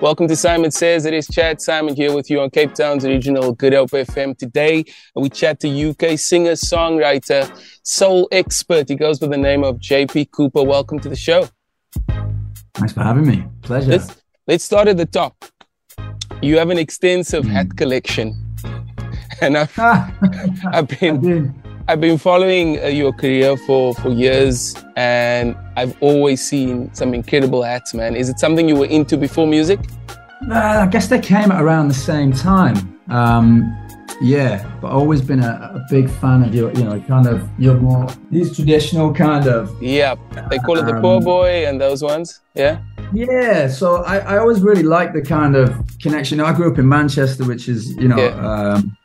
Welcome 0.00 0.28
to 0.28 0.34
Saaiman 0.34 0.72
Says. 0.72 1.06
It 1.06 1.12
is 1.12 1.26
Chad 1.26 1.58
Saaiman 1.58 1.96
here 1.96 2.14
with 2.14 2.30
you 2.30 2.40
on 2.40 2.50
Cape 2.50 2.72
Town's 2.72 3.04
original 3.04 3.50
Good 3.50 3.72
Hope 3.72 3.90
FM. 3.90 4.38
Today, 4.38 4.84
we 5.16 5.28
chat 5.28 5.58
to 5.60 5.68
UK 5.68 6.16
singer, 6.16 6.52
songwriter, 6.52 7.50
soul 7.82 8.28
expert. 8.30 8.88
He 8.88 8.94
goes 8.94 9.18
by 9.18 9.26
the 9.26 9.36
name 9.36 9.64
of 9.64 9.78
JP 9.78 10.30
Cooper. 10.30 10.62
Welcome 10.62 11.00
to 11.00 11.08
the 11.08 11.16
show. 11.16 11.48
Thanks 12.74 12.92
for 12.92 13.02
having 13.02 13.26
me. 13.26 13.44
Pleasure. 13.62 13.90
Let's, 13.90 14.22
let's 14.46 14.62
start 14.62 14.86
at 14.86 14.98
the 14.98 15.06
top. 15.06 15.44
You 16.42 16.58
have 16.58 16.70
an 16.70 16.78
extensive 16.78 17.42
mm. 17.44 17.50
hat 17.50 17.76
collection. 17.76 18.44
And 19.40 19.56
I've, 19.56 19.72
I've 19.78 20.88
been 20.88 21.54
I've 21.90 22.02
been 22.02 22.18
following 22.18 22.78
uh, 22.78 22.88
your 22.88 23.14
career 23.14 23.56
for, 23.56 23.94
for 23.94 24.10
years 24.10 24.74
and 24.94 25.56
I've 25.74 25.96
always 26.02 26.46
seen 26.46 26.92
some 26.92 27.14
incredible 27.14 27.62
hats, 27.62 27.94
man. 27.94 28.14
Is 28.14 28.28
it 28.28 28.38
something 28.38 28.68
you 28.68 28.76
were 28.76 28.84
into 28.84 29.16
before 29.16 29.46
music? 29.46 29.80
Uh, 30.50 30.82
I 30.82 30.86
guess 30.86 31.08
they 31.08 31.18
came 31.18 31.50
around 31.50 31.88
the 31.88 31.94
same 31.94 32.30
time. 32.30 33.00
Um, 33.08 33.74
yeah, 34.20 34.70
but 34.82 34.92
always 34.92 35.22
been 35.22 35.42
a, 35.42 35.48
a, 35.76 35.86
big 35.88 36.10
fan 36.10 36.42
of 36.42 36.54
your, 36.54 36.70
you 36.72 36.84
know, 36.84 37.00
kind 37.00 37.26
of 37.26 37.48
your 37.58 37.76
more 37.76 38.06
these 38.30 38.54
traditional 38.54 39.14
kind 39.14 39.46
of. 39.46 39.82
Yeah, 39.82 40.16
they 40.50 40.58
call 40.58 40.76
it 40.76 40.84
the 40.84 40.96
um, 40.96 41.00
poor 41.00 41.22
boy 41.22 41.64
and 41.66 41.80
those 41.80 42.02
ones. 42.02 42.40
Yeah. 42.54 42.82
Yeah, 43.14 43.66
so 43.66 44.02
I, 44.02 44.18
I 44.18 44.38
always 44.38 44.60
really 44.60 44.82
like 44.82 45.14
the 45.14 45.22
kind 45.22 45.56
of 45.56 45.74
connection. 46.02 46.38
I 46.40 46.52
grew 46.52 46.70
up 46.70 46.78
in 46.78 46.86
Manchester, 46.86 47.44
which 47.44 47.66
is, 47.66 47.96
you 47.96 48.08
know, 48.08 48.18
yeah. 48.18 48.74
um, 48.74 48.97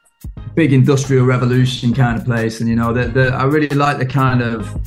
big 0.55 0.73
industrial 0.73 1.25
revolution 1.25 1.93
kind 1.93 2.19
of 2.19 2.25
place, 2.25 2.59
and 2.59 2.69
you 2.69 2.75
know 2.75 2.93
that 2.93 3.33
I 3.33 3.43
really 3.43 3.69
like 3.69 3.97
the 3.97 4.05
kind 4.05 4.41
of 4.41 4.81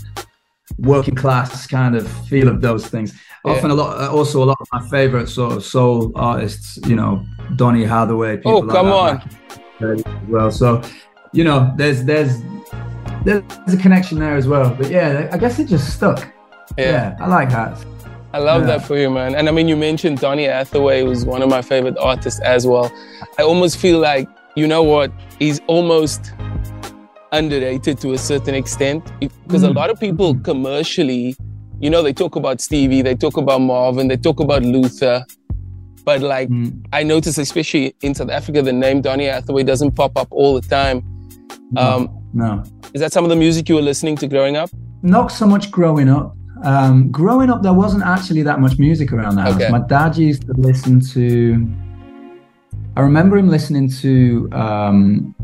working 0.79 1.15
class 1.15 1.67
kind 1.67 1.97
of 1.97 2.09
feel 2.29 2.49
of 2.49 2.61
those 2.61 2.87
things. 2.87 3.15
Yeah. 3.45 3.53
Often 3.53 3.71
a 3.71 3.75
lot, 3.75 4.01
uh, 4.01 4.13
also 4.13 4.43
a 4.43 4.47
lot 4.47 4.59
of 4.61 4.69
my 4.73 4.89
favorite 4.89 5.29
sort 5.29 5.53
of 5.53 5.65
soul 5.65 6.13
artists, 6.17 6.79
you 6.87 6.97
know, 6.97 7.25
Donny 7.57 7.85
Hathaway. 7.85 8.37
People 8.39 8.53
oh, 8.53 8.59
like 8.59 8.77
come 8.77 8.89
on. 8.89 9.23
Well, 10.29 10.51
so 10.51 10.83
you 11.33 11.45
know, 11.45 11.73
there's 11.77 12.05
there's 12.05 12.41
there's 13.25 13.75
a 13.75 13.77
connection 13.77 14.19
there 14.19 14.37
as 14.37 14.47
well. 14.47 14.75
But 14.75 14.91
yeah, 14.91 15.29
I 15.33 15.39
guess 15.39 15.59
it 15.59 15.69
just 15.69 15.95
stuck. 15.95 16.33
Yeah, 16.77 16.85
yeah 16.85 17.17
I 17.21 17.29
like 17.29 17.51
that. 17.51 17.85
I 18.33 18.39
love 18.39 18.63
yeah. 18.63 18.79
that 18.79 18.87
for 18.87 18.99
you, 18.99 19.09
man. 19.09 19.35
And 19.35 19.49
I 19.49 19.53
mean, 19.53 19.69
you 19.69 19.77
mentioned 19.77 20.19
Donny 20.19 20.45
Hathaway, 20.45 21.05
who's 21.05 21.25
one 21.25 21.41
of 21.41 21.49
my 21.49 21.63
favorite 21.63 21.97
artists 21.99 22.41
as 22.41 22.67
well. 22.67 22.93
I 23.39 23.43
almost 23.43 23.79
feel 23.79 23.99
like 23.99 24.29
you 24.57 24.67
know 24.67 24.83
what, 24.83 25.13
he's 25.39 25.61
almost 25.67 26.33
underrated 27.31 27.99
to 28.01 28.15
a 28.15 28.19
certain 28.19 28.55
extent 28.55 29.13
because 29.21 29.63
mm. 29.63 29.69
a 29.69 29.73
lot 29.73 29.91
of 29.91 30.01
people 30.01 30.35
commercially, 30.41 31.37
you 31.79 31.91
know, 31.91 32.03
they 32.03 32.13
talk 32.13 32.37
about 32.37 32.61
Stevie, 32.61 33.03
they 33.03 33.15
talk 33.15 33.37
about 33.37 33.61
Marvin, 33.61 34.09
they 34.09 34.17
talk 34.17 34.41
about 34.41 34.63
Luther. 34.63 35.25
But 36.05 36.23
like 36.23 36.49
mm. 36.49 36.85
I 36.93 37.03
notice, 37.03 37.37
especially 37.37 37.95
in 38.01 38.15
South 38.15 38.31
Africa, 38.31 38.63
the 38.63 38.73
name 38.73 39.03
Donny 39.03 39.27
Hathaway 39.27 39.63
doesn't 39.63 39.93
pop 39.93 40.17
up 40.17 40.29
all 40.31 40.59
the 40.59 40.67
time. 40.67 41.05
No, 41.73 41.83
um, 41.83 42.29
no. 42.33 42.65
Is 42.95 43.01
that 43.01 43.13
some 43.13 43.25
of 43.25 43.31
the 43.31 43.37
music 43.37 43.69
you 43.69 43.75
were 43.75 43.83
listening 43.83 44.17
to 44.17 44.29
growing 44.29 44.57
up? 44.57 44.71
Not 45.03 45.29
so 45.29 45.47
much 45.47 45.71
growing 45.71 46.09
up. 46.09 46.35
Um, 46.65 47.11
growing 47.11 47.51
up, 47.51 47.63
there 47.63 47.75
wasn't 47.75 48.05
actually 48.05 48.43
that 48.45 48.61
much 48.61 48.79
music 48.79 49.13
around 49.13 49.35
the 49.35 49.43
house. 49.43 49.57
Okay. 49.57 49.69
My 49.69 49.81
dad 49.81 50.17
used 50.17 50.47
to 50.47 50.55
listen 50.55 51.01
to 51.13 51.69
I 52.97 53.03
remember 53.03 53.37
him 53.37 53.49
listening 53.51 53.91
to 53.91 54.49
um, 54.53 55.35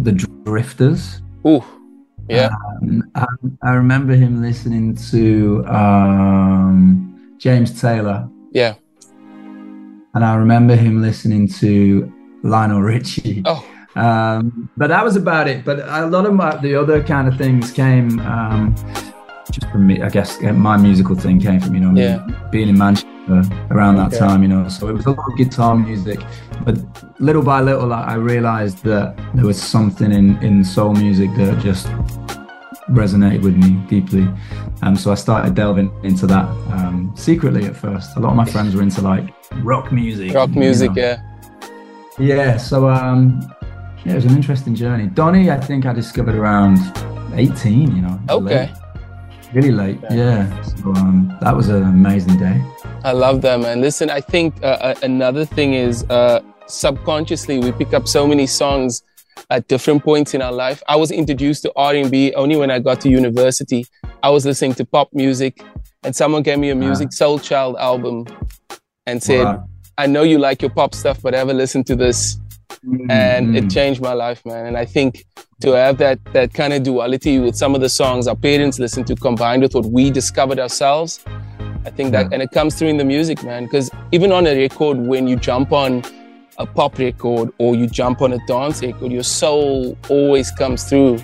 the 0.00 0.12
Drifters. 0.12 1.22
Ooh, 1.46 1.64
yeah. 2.28 2.50
Um, 2.82 3.10
I, 3.14 3.26
I, 3.62 3.70
remember 3.70 4.14
him 4.14 4.42
listening 4.42 4.94
to 5.10 5.64
um, 5.66 7.34
James 7.38 7.80
Taylor. 7.80 8.28
Yeah. 8.52 8.74
And 10.14 10.22
I 10.22 10.34
remember 10.34 10.76
him 10.76 11.00
listening 11.00 11.48
to 11.60 12.12
Lionel 12.42 12.82
Richie. 12.82 13.42
Oh. 13.46 13.66
Um, 13.96 14.68
but 14.76 14.88
that 14.88 15.02
was 15.02 15.16
about 15.16 15.48
it. 15.48 15.64
But 15.64 15.80
a 15.80 16.06
lot 16.06 16.26
of 16.26 16.34
my, 16.34 16.56
the 16.56 16.74
other 16.74 17.02
kind 17.02 17.26
of 17.26 17.38
things 17.38 17.70
came 17.70 18.20
um, 18.20 18.74
just 19.50 19.70
from 19.70 19.86
me. 19.86 20.02
I 20.02 20.08
guess 20.08 20.40
my 20.40 20.76
musical 20.76 21.14
thing 21.14 21.40
came 21.40 21.60
from 21.60 21.74
you 21.74 21.80
know 21.80 21.98
yeah. 22.00 22.26
being 22.50 22.68
in 22.68 22.78
Manchester 22.78 23.08
around 23.70 23.96
that 23.96 24.08
okay. 24.08 24.18
time, 24.18 24.42
you 24.42 24.48
know. 24.48 24.68
So 24.68 24.88
it 24.88 24.92
was 24.92 25.06
a 25.06 25.10
lot 25.10 25.30
of 25.30 25.36
guitar 25.36 25.76
music, 25.76 26.20
but 26.64 26.78
little 27.20 27.42
by 27.42 27.60
little, 27.60 27.92
I 27.92 28.14
realized 28.14 28.82
that 28.84 29.16
there 29.34 29.44
was 29.46 29.60
something 29.60 30.12
in 30.12 30.42
in 30.42 30.64
soul 30.64 30.94
music 30.94 31.30
that 31.36 31.58
just 31.62 31.86
resonated 32.90 33.42
with 33.42 33.56
me 33.56 33.70
deeply. 33.88 34.28
Um, 34.82 34.96
so 34.96 35.10
I 35.10 35.14
started 35.14 35.54
delving 35.54 35.92
into 36.04 36.26
that 36.28 36.48
um, 36.72 37.12
secretly 37.16 37.66
at 37.66 37.76
first. 37.76 38.16
A 38.16 38.20
lot 38.20 38.30
of 38.30 38.36
my 38.36 38.44
friends 38.44 38.74
were 38.74 38.82
into 38.82 39.02
like 39.02 39.28
rock 39.62 39.92
music. 39.92 40.34
Rock 40.34 40.50
music, 40.50 40.90
you 40.90 41.02
know. 41.02 41.16
yeah. 42.18 42.36
Yeah. 42.36 42.56
So 42.56 42.88
um, 42.88 43.40
yeah, 44.04 44.12
it 44.12 44.16
was 44.16 44.24
an 44.24 44.36
interesting 44.36 44.74
journey. 44.74 45.06
Donny, 45.06 45.50
I 45.50 45.60
think 45.60 45.86
I 45.86 45.92
discovered 45.92 46.34
around 46.34 46.78
18. 47.34 47.94
You 47.94 48.02
know. 48.02 48.20
Okay. 48.30 48.66
Late 48.66 48.70
really 49.52 49.72
late. 49.72 49.98
Yeah. 50.10 50.62
So 50.62 50.94
um, 50.94 51.36
that 51.40 51.54
was 51.54 51.68
an 51.68 51.82
amazing 51.82 52.38
day. 52.38 52.62
I 53.04 53.12
love 53.12 53.42
that, 53.42 53.60
man. 53.60 53.80
Listen, 53.80 54.10
I 54.10 54.20
think 54.20 54.54
uh, 54.62 54.66
uh, 54.66 54.94
another 55.02 55.44
thing 55.44 55.74
is 55.74 56.04
uh, 56.10 56.40
subconsciously 56.66 57.58
we 57.58 57.72
pick 57.72 57.94
up 57.94 58.08
so 58.08 58.26
many 58.26 58.46
songs 58.46 59.02
at 59.50 59.68
different 59.68 60.02
points 60.02 60.34
in 60.34 60.42
our 60.42 60.52
life. 60.52 60.82
I 60.88 60.96
was 60.96 61.10
introduced 61.10 61.62
to 61.62 61.72
R&B 61.76 62.34
only 62.34 62.56
when 62.56 62.70
I 62.70 62.78
got 62.80 63.00
to 63.02 63.08
university. 63.08 63.86
I 64.22 64.30
was 64.30 64.44
listening 64.44 64.74
to 64.74 64.84
pop 64.84 65.08
music, 65.12 65.62
and 66.02 66.14
someone 66.14 66.42
gave 66.42 66.58
me 66.58 66.70
a 66.70 66.74
Musiq 66.74 67.08
Soulchild 67.08 67.78
album 67.78 68.26
and 69.06 69.22
said, 69.22 69.44
wow. 69.44 69.68
"I 69.96 70.06
know 70.06 70.22
you 70.22 70.38
like 70.38 70.60
your 70.60 70.70
pop 70.70 70.94
stuff, 70.94 71.22
but 71.22 71.34
ever 71.34 71.54
listen 71.54 71.84
to 71.84 71.96
this." 71.96 72.38
Mm-hmm. 72.84 73.10
And 73.10 73.56
it 73.56 73.64
mm. 73.64 73.72
changed 73.72 74.00
my 74.00 74.12
life, 74.12 74.44
man. 74.44 74.66
And 74.66 74.76
I 74.76 74.84
think 74.84 75.24
to 75.60 75.72
have 75.72 75.98
that 75.98 76.18
that 76.32 76.54
kind 76.54 76.72
of 76.72 76.82
duality 76.82 77.38
with 77.38 77.56
some 77.56 77.74
of 77.74 77.80
the 77.80 77.88
songs 77.88 78.28
our 78.28 78.36
parents 78.36 78.78
listened 78.78 79.06
to 79.06 79.16
combined 79.16 79.62
with 79.62 79.74
what 79.74 79.86
we 79.86 80.10
discovered 80.10 80.58
ourselves 80.58 81.24
i 81.84 81.90
think 81.90 82.12
that 82.12 82.26
yeah. 82.26 82.34
and 82.34 82.42
it 82.42 82.50
comes 82.52 82.76
through 82.76 82.88
in 82.88 82.96
the 82.96 83.04
music 83.04 83.42
man 83.42 83.64
because 83.64 83.90
even 84.12 84.30
on 84.30 84.46
a 84.46 84.54
record 84.56 84.96
when 84.96 85.26
you 85.26 85.36
jump 85.36 85.72
on 85.72 86.02
a 86.58 86.66
pop 86.66 86.98
record 86.98 87.52
or 87.58 87.74
you 87.74 87.86
jump 87.88 88.22
on 88.22 88.32
a 88.32 88.38
dance 88.46 88.82
record 88.82 89.10
your 89.10 89.22
soul 89.22 89.96
always 90.08 90.50
comes 90.52 90.84
through 90.84 91.18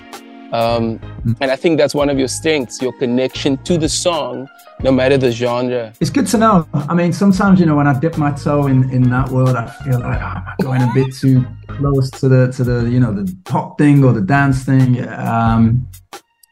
um, 0.52 1.00
and 1.40 1.50
i 1.50 1.56
think 1.56 1.78
that's 1.78 1.94
one 1.94 2.08
of 2.08 2.18
your 2.18 2.28
strengths 2.28 2.80
your 2.82 2.92
connection 2.98 3.56
to 3.64 3.78
the 3.78 3.88
song 3.88 4.48
no 4.84 4.92
matter 4.92 5.16
the 5.16 5.30
genre. 5.30 5.92
It's 6.00 6.10
good 6.10 6.26
to 6.28 6.38
know. 6.38 6.68
I 6.74 6.94
mean, 6.94 7.12
sometimes 7.12 7.60
you 7.60 7.66
know 7.66 7.76
when 7.76 7.86
I 7.86 7.98
dip 7.98 8.18
my 8.18 8.32
toe 8.32 8.66
in 8.66 8.90
in 8.90 9.10
that 9.10 9.30
world, 9.30 9.56
I 9.56 9.66
feel 9.66 10.00
like 10.00 10.20
oh, 10.20 10.42
am 10.46 10.56
going 10.60 10.82
a 10.82 10.90
bit 10.94 11.14
too 11.14 11.44
close 11.68 12.10
to 12.20 12.28
the 12.28 12.52
to 12.52 12.64
the 12.64 12.90
you 12.90 13.00
know 13.00 13.12
the 13.12 13.34
pop 13.44 13.78
thing 13.78 14.04
or 14.04 14.12
the 14.12 14.20
dance 14.20 14.64
thing. 14.64 15.06
Um, 15.08 15.88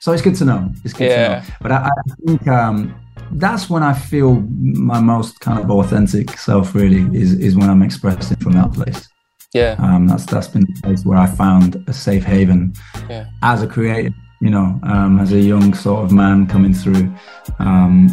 so 0.01 0.13
it's 0.13 0.23
good 0.23 0.35
to 0.37 0.45
know. 0.45 0.73
It's 0.85 0.95
good 0.95 1.11
yeah. 1.11 1.41
to 1.41 1.47
know. 1.47 1.55
But 1.61 1.73
I, 1.73 1.89
I 1.89 2.15
think 2.27 2.49
um, 2.49 2.95
that's 3.33 3.71
when 3.71 3.83
I 3.83 3.93
feel 3.93 4.41
my 4.41 5.01
most 5.01 5.41
kind 5.41 5.59
of 5.59 5.71
authentic 5.71 6.37
self. 6.39 6.75
Really, 6.75 7.03
is 7.17 7.35
is 7.35 7.57
when 7.57 7.69
I'm 7.69 7.83
expressing 7.83 8.37
from 8.39 8.53
that 8.53 8.73
place. 8.73 9.09
Yeah. 9.53 9.77
Um, 9.79 10.07
that's 10.09 10.27
that's 10.27 10.49
been 10.49 10.63
the 10.63 10.81
place 10.83 11.05
where 11.05 11.19
I 11.19 11.27
found 11.27 11.85
a 11.87 11.93
safe 11.93 12.25
haven 12.25 12.73
yeah. 13.09 13.27
as 13.43 13.63
a 13.63 13.67
creative 13.67 14.15
you 14.43 14.51
know, 14.51 14.79
um, 14.83 15.21
as 15.21 15.33
a 15.33 15.39
young 15.39 15.73
sort 15.73 16.05
of 16.05 16.11
man 16.11 16.49
coming 16.49 16.75
through. 16.75 17.15
Um, 17.61 18.09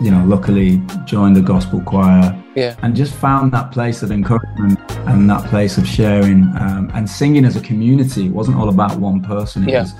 you 0.00 0.10
know, 0.10 0.24
luckily 0.24 0.82
joined 1.04 1.36
the 1.36 1.42
gospel 1.42 1.80
choir 1.82 2.36
yeah. 2.56 2.74
and 2.82 2.96
just 2.96 3.14
found 3.14 3.52
that 3.52 3.70
place 3.70 4.02
of 4.02 4.10
encouragement 4.10 4.80
and 5.06 5.28
that 5.30 5.48
place 5.48 5.78
of 5.78 5.86
sharing 5.86 6.42
um, 6.58 6.90
and 6.94 7.08
singing 7.08 7.44
as 7.44 7.54
a 7.54 7.60
community. 7.60 8.26
It 8.26 8.32
wasn't 8.32 8.56
all 8.56 8.68
about 8.68 8.98
one 8.98 9.22
person. 9.22 9.62
It 9.68 9.72
yeah. 9.72 9.82
Was, 9.82 9.94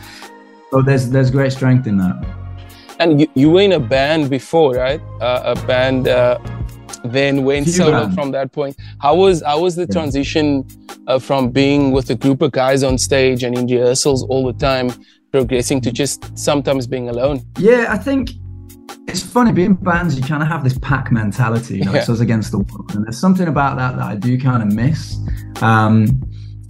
so 0.72 0.82
there's 0.82 1.10
there's 1.10 1.30
great 1.30 1.52
strength 1.52 1.86
in 1.86 1.98
that. 1.98 2.16
And 2.98 3.20
you, 3.20 3.28
you 3.34 3.50
were 3.50 3.60
in 3.60 3.72
a 3.72 3.80
band 3.80 4.28
before, 4.28 4.74
right? 4.74 5.00
Uh, 5.20 5.54
a 5.54 5.66
band 5.66 6.08
uh, 6.08 6.38
then 7.04 7.44
went 7.44 7.68
solo 7.68 8.06
band. 8.06 8.14
from 8.14 8.30
that 8.32 8.52
point. 8.52 8.76
How 9.00 9.14
was 9.14 9.42
how 9.44 9.60
was 9.60 9.76
the 9.76 9.82
yeah. 9.82 9.92
transition 9.92 10.66
uh, 11.10 11.18
from 11.18 11.50
being 11.50 11.90
with 11.90 12.08
a 12.10 12.14
group 12.14 12.40
of 12.42 12.52
guys 12.52 12.82
on 12.82 12.96
stage 12.96 13.42
and 13.42 13.58
in 13.58 13.66
rehearsals 13.66 14.22
all 14.24 14.46
the 14.46 14.58
time 14.58 14.90
progressing 15.32 15.80
to 15.80 15.90
just 15.92 16.36
sometimes 16.38 16.86
being 16.86 17.08
alone. 17.08 17.40
Yeah, 17.58 17.86
I 17.90 17.98
think 17.98 18.30
it's 19.08 19.22
funny 19.22 19.52
being 19.52 19.74
bands. 19.74 20.16
You 20.16 20.22
kind 20.22 20.42
of 20.42 20.48
have 20.48 20.62
this 20.62 20.78
pack 20.78 21.10
mentality. 21.10 21.78
You 21.78 21.84
know, 21.84 21.92
yeah. 21.92 22.00
it's 22.00 22.08
us 22.08 22.20
against 22.20 22.52
the 22.52 22.58
world, 22.58 22.94
and 22.94 23.04
there's 23.04 23.18
something 23.18 23.48
about 23.48 23.76
that 23.76 23.96
that 23.96 24.04
I 24.04 24.14
do 24.16 24.38
kind 24.38 24.62
of 24.62 24.72
miss. 24.72 25.16
Um, 25.62 26.22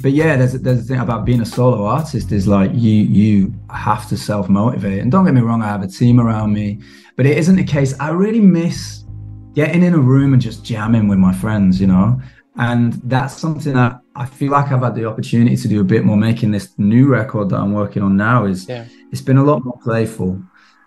but 0.02 0.12
yeah, 0.12 0.37
there's 0.37 0.54
there's 0.54 0.81
a 0.81 0.82
thing 0.82 1.00
about 1.00 1.25
being 1.26 1.43
a 1.43 1.46
solo 1.46 1.84
artist 1.84 2.32
is 2.32 2.46
like 2.46 2.70
you 2.75 3.02
you 3.19 3.54
have 3.70 4.08
to 4.08 4.16
self 4.16 4.48
motivate. 4.48 5.00
And 5.00 5.12
don't 5.12 5.25
get 5.25 5.34
me 5.34 5.43
wrong, 5.43 5.62
I 5.62 5.66
have 5.66 5.82
a 5.82 5.88
team 5.88 6.19
around 6.19 6.52
me, 6.52 6.81
but 7.16 7.26
it 7.26 7.36
isn't 7.36 7.56
the 7.56 7.64
case. 7.64 7.94
I 8.00 8.10
really 8.10 8.40
miss 8.40 9.04
getting 9.54 9.82
in 9.82 9.94
a 9.94 9.98
room 9.98 10.32
and 10.32 10.40
just 10.40 10.64
jamming 10.64 11.08
with 11.08 11.19
my 11.19 11.34
friends. 11.34 11.81
You 11.81 11.88
know, 11.88 12.20
and 12.60 12.92
that's 13.04 13.38
something 13.38 13.72
that 13.72 14.00
I 14.14 14.26
feel 14.26 14.52
like 14.52 14.70
I've 14.70 14.82
had 14.82 14.94
the 14.94 15.06
opportunity 15.06 15.56
to 15.56 15.66
do 15.66 15.80
a 15.80 15.84
bit 15.84 16.04
more. 16.04 16.18
Making 16.18 16.50
this 16.50 16.78
new 16.78 17.08
record 17.08 17.48
that 17.48 17.56
I'm 17.56 17.72
working 17.72 18.02
on 18.02 18.18
now 18.18 18.44
is 18.44 18.68
yeah. 18.68 18.86
it's 19.10 19.22
been 19.22 19.38
a 19.38 19.42
lot 19.42 19.64
more 19.64 19.78
playful. 19.82 20.40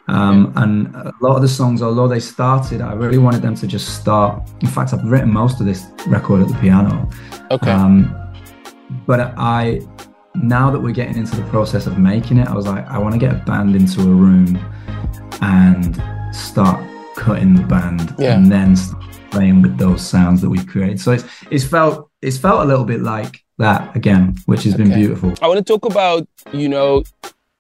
Um, 0.08 0.54
and 0.56 0.94
a 0.96 1.14
lot 1.20 1.36
of 1.36 1.42
the 1.42 1.48
songs, 1.48 1.82
although 1.82 2.08
they 2.08 2.20
started, 2.20 2.82
I 2.82 2.94
really 2.94 3.18
wanted 3.18 3.42
them 3.42 3.56
to 3.56 3.66
just 3.66 4.00
start. 4.00 4.48
In 4.62 4.68
fact, 4.68 4.94
I've 4.94 5.04
written 5.04 5.34
most 5.34 5.60
of 5.62 5.66
this 5.66 5.88
record 6.06 6.44
at 6.44 6.50
the 6.50 6.54
piano. 6.56 7.10
Okay. 7.50 7.72
Um, 7.72 8.14
but 9.08 9.34
I, 9.36 9.82
now 10.36 10.70
that 10.70 10.80
we're 10.80 10.94
getting 10.94 11.18
into 11.18 11.36
the 11.36 11.48
process 11.50 11.88
of 11.88 11.98
making 11.98 12.38
it, 12.38 12.48
I 12.48 12.54
was 12.54 12.68
like, 12.68 12.86
I 12.86 13.00
want 13.00 13.14
to 13.14 13.20
get 13.20 13.32
a 13.32 13.40
band 13.46 13.76
into 13.76 14.02
a 14.02 14.14
room 14.14 14.58
and 15.42 16.00
start 16.36 16.86
cutting 17.16 17.56
the 17.56 17.64
band 17.64 18.14
yeah. 18.20 18.36
and 18.36 18.52
then 18.52 18.76
playing 19.34 19.62
with 19.64 19.78
those 19.78 20.02
sounds 20.08 20.42
that 20.42 20.50
we 20.50 20.64
create. 20.64 21.00
So 21.00 21.12
it's 21.12 21.26
it's 21.52 21.66
felt 21.66 22.10
it's 22.22 22.38
felt 22.38 22.62
a 22.62 22.66
little 22.66 22.86
bit 22.86 23.02
like 23.02 23.44
that 23.58 23.96
again, 23.96 24.36
which 24.46 24.64
has 24.64 24.74
okay. 24.76 24.84
been 24.84 24.94
beautiful. 24.94 25.34
I 25.42 25.48
want 25.48 25.58
to 25.58 25.74
talk 25.74 25.86
about 25.86 26.28
you 26.54 26.70
know 26.70 27.04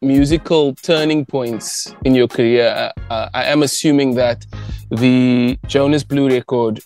musical 0.01 0.75
turning 0.75 1.25
points 1.25 1.95
in 2.05 2.13
your 2.15 2.27
career. 2.27 2.91
Uh, 3.09 3.29
I 3.33 3.43
am 3.45 3.63
assuming 3.63 4.15
that 4.15 4.45
the 4.89 5.57
Jonas 5.67 6.03
Blue 6.03 6.29
record 6.29 6.79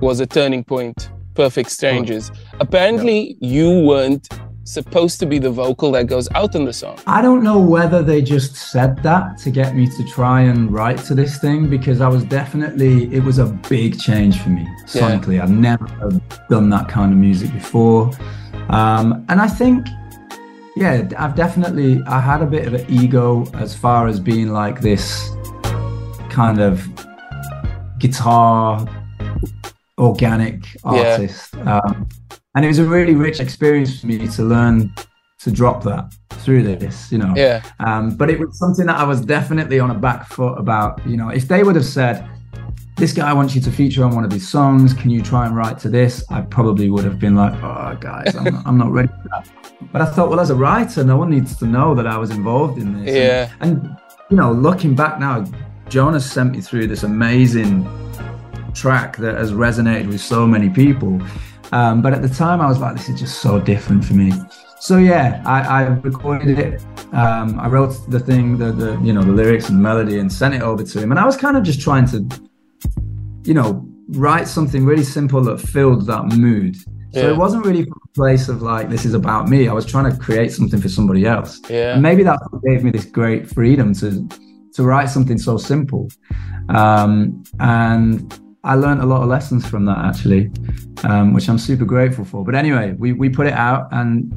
was 0.00 0.20
a 0.20 0.26
turning 0.26 0.64
point. 0.64 1.10
Perfect 1.34 1.70
Strangers. 1.70 2.30
Oh. 2.30 2.56
Apparently, 2.60 3.36
yeah. 3.40 3.48
you 3.54 3.86
weren't 3.86 4.28
supposed 4.70 5.18
to 5.20 5.26
be 5.26 5.38
the 5.38 5.50
vocal 5.50 5.90
that 5.92 6.06
goes 6.06 6.28
out 6.34 6.54
in 6.54 6.64
the 6.64 6.72
song. 6.72 6.98
I 7.06 7.20
don't 7.22 7.42
know 7.42 7.58
whether 7.58 8.02
they 8.02 8.22
just 8.22 8.56
said 8.56 9.02
that 9.02 9.38
to 9.38 9.50
get 9.50 9.74
me 9.74 9.88
to 9.88 10.04
try 10.04 10.42
and 10.42 10.72
write 10.72 10.98
to 11.04 11.14
this 11.14 11.38
thing 11.38 11.68
because 11.68 12.00
I 12.00 12.08
was 12.08 12.24
definitely 12.24 13.12
it 13.14 13.22
was 13.24 13.38
a 13.38 13.46
big 13.46 13.98
change 13.98 14.40
for 14.40 14.50
me 14.50 14.66
sonically. 14.86 15.36
Yeah. 15.36 15.44
I've 15.44 15.50
never 15.50 15.86
done 16.48 16.70
that 16.70 16.88
kind 16.88 17.12
of 17.12 17.18
music 17.18 17.52
before. 17.52 18.10
Um, 18.68 19.24
and 19.28 19.40
I 19.40 19.48
think 19.48 19.86
yeah, 20.76 21.08
I've 21.18 21.34
definitely 21.34 22.00
I 22.06 22.20
had 22.20 22.42
a 22.42 22.46
bit 22.46 22.66
of 22.66 22.74
an 22.74 22.86
ego 22.88 23.44
as 23.54 23.74
far 23.74 24.06
as 24.06 24.20
being 24.20 24.50
like 24.50 24.80
this 24.80 25.30
kind 26.30 26.60
of 26.60 26.88
guitar 27.98 28.86
organic 29.98 30.64
artist. 30.84 31.54
Yeah. 31.54 31.80
Um, 31.80 32.08
and 32.54 32.64
it 32.64 32.68
was 32.68 32.78
a 32.78 32.84
really 32.84 33.14
rich 33.14 33.40
experience 33.40 34.00
for 34.00 34.06
me 34.06 34.26
to 34.26 34.42
learn 34.42 34.92
to 35.40 35.50
drop 35.50 35.82
that 35.84 36.12
through 36.30 36.62
this, 36.62 37.10
you 37.10 37.18
know. 37.18 37.32
Yeah. 37.36 37.62
Um, 37.80 38.16
but 38.16 38.28
it 38.30 38.38
was 38.38 38.58
something 38.58 38.86
that 38.86 38.98
I 38.98 39.04
was 39.04 39.20
definitely 39.20 39.80
on 39.80 39.90
a 39.90 39.94
back 39.94 40.28
foot 40.28 40.58
about. 40.58 41.04
You 41.06 41.16
know, 41.16 41.30
if 41.30 41.48
they 41.48 41.62
would 41.62 41.76
have 41.76 41.84
said, 41.84 42.28
"This 42.96 43.12
guy 43.12 43.32
wants 43.32 43.54
you 43.54 43.60
to 43.62 43.70
feature 43.70 44.04
on 44.04 44.14
one 44.14 44.24
of 44.24 44.32
his 44.32 44.48
songs. 44.48 44.92
Can 44.92 45.10
you 45.10 45.22
try 45.22 45.46
and 45.46 45.56
write 45.56 45.78
to 45.80 45.88
this?" 45.88 46.24
I 46.30 46.42
probably 46.42 46.90
would 46.90 47.04
have 47.04 47.18
been 47.18 47.36
like, 47.36 47.54
"Oh, 47.62 47.96
guys, 48.00 48.34
I'm 48.34 48.44
not, 48.44 48.66
I'm 48.66 48.78
not 48.78 48.90
ready 48.90 49.08
for 49.08 49.28
that." 49.30 49.48
But 49.92 50.02
I 50.02 50.06
thought, 50.06 50.28
well, 50.28 50.40
as 50.40 50.50
a 50.50 50.54
writer, 50.54 51.02
no 51.02 51.16
one 51.16 51.30
needs 51.30 51.56
to 51.56 51.66
know 51.66 51.94
that 51.94 52.06
I 52.06 52.18
was 52.18 52.30
involved 52.30 52.78
in 52.78 53.02
this. 53.02 53.14
Yeah. 53.14 53.50
And, 53.60 53.78
and 53.78 53.96
you 54.28 54.36
know, 54.36 54.52
looking 54.52 54.94
back 54.94 55.18
now, 55.18 55.44
Jonas 55.88 56.30
sent 56.30 56.52
me 56.52 56.60
through 56.60 56.86
this 56.86 57.02
amazing 57.02 57.88
track 58.74 59.16
that 59.16 59.36
has 59.36 59.52
resonated 59.52 60.08
with 60.08 60.20
so 60.20 60.46
many 60.46 60.68
people. 60.68 61.20
Um, 61.72 62.02
but 62.02 62.12
at 62.12 62.22
the 62.22 62.28
time, 62.28 62.60
I 62.60 62.66
was 62.66 62.78
like, 62.78 62.96
this 62.96 63.08
is 63.08 63.20
just 63.20 63.40
so 63.40 63.60
different 63.60 64.04
for 64.04 64.14
me. 64.14 64.32
So 64.80 64.96
yeah, 64.96 65.42
I, 65.44 65.60
I 65.60 65.82
recorded 65.82 66.58
it. 66.58 66.82
Um, 67.12 67.60
I 67.60 67.68
wrote 67.68 67.94
the 68.10 68.18
thing, 68.18 68.56
the, 68.56 68.72
the 68.72 68.98
you 69.02 69.12
know 69.12 69.22
the 69.22 69.32
lyrics 69.32 69.68
and 69.68 69.80
melody, 69.80 70.18
and 70.18 70.32
sent 70.32 70.54
it 70.54 70.62
over 70.62 70.82
to 70.82 71.00
him. 71.00 71.10
And 71.10 71.20
I 71.20 71.26
was 71.26 71.36
kind 71.36 71.56
of 71.56 71.62
just 71.62 71.80
trying 71.80 72.06
to, 72.06 72.26
you 73.44 73.54
know, 73.54 73.86
write 74.08 74.48
something 74.48 74.84
really 74.84 75.04
simple 75.04 75.42
that 75.44 75.60
filled 75.60 76.06
that 76.06 76.24
mood. 76.36 76.76
So 77.12 77.28
it 77.28 77.36
wasn't 77.36 77.66
really 77.66 77.82
from 77.82 78.00
a 78.04 78.08
place 78.14 78.48
of 78.48 78.62
like 78.62 78.88
this 78.88 79.04
is 79.04 79.14
about 79.14 79.48
me. 79.48 79.66
I 79.66 79.72
was 79.72 79.84
trying 79.84 80.10
to 80.10 80.16
create 80.16 80.52
something 80.52 80.80
for 80.80 80.88
somebody 80.88 81.26
else. 81.26 81.60
Yeah. 81.68 81.94
And 81.94 82.02
maybe 82.02 82.22
that 82.22 82.38
gave 82.64 82.84
me 82.84 82.92
this 82.92 83.04
great 83.04 83.48
freedom 83.48 83.92
to 83.94 84.28
to 84.74 84.82
write 84.84 85.10
something 85.10 85.36
so 85.36 85.56
simple. 85.56 86.08
Um, 86.68 87.42
and 87.58 88.32
I 88.62 88.74
learned 88.74 89.00
a 89.00 89.06
lot 89.06 89.22
of 89.22 89.28
lessons 89.28 89.66
from 89.66 89.86
that 89.86 89.98
actually, 89.98 90.50
um, 91.04 91.32
which 91.32 91.48
I'm 91.48 91.58
super 91.58 91.84
grateful 91.84 92.24
for. 92.24 92.44
But 92.44 92.54
anyway, 92.54 92.94
we, 92.98 93.12
we 93.12 93.28
put 93.28 93.46
it 93.46 93.54
out 93.54 93.88
and 93.90 94.30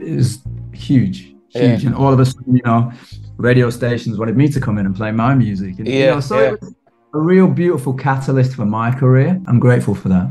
it 0.00 0.16
was 0.16 0.38
huge, 0.72 1.34
huge. 1.50 1.82
Yeah. 1.82 1.88
And 1.88 1.94
all 1.94 2.12
of 2.12 2.20
a 2.20 2.24
sudden, 2.24 2.56
you 2.56 2.62
know, 2.64 2.90
radio 3.36 3.68
stations 3.68 4.18
wanted 4.18 4.36
me 4.36 4.48
to 4.48 4.60
come 4.60 4.78
in 4.78 4.86
and 4.86 4.96
play 4.96 5.12
my 5.12 5.34
music. 5.34 5.78
And, 5.78 5.86
yeah, 5.86 5.94
you 5.94 6.06
know, 6.06 6.20
so 6.20 6.40
yeah. 6.40 6.52
it 6.52 6.60
was 6.60 6.74
a 7.14 7.18
real 7.18 7.46
beautiful 7.46 7.92
catalyst 7.92 8.54
for 8.54 8.64
my 8.64 8.90
career. 8.90 9.38
I'm 9.46 9.60
grateful 9.60 9.94
for 9.94 10.08
that. 10.08 10.30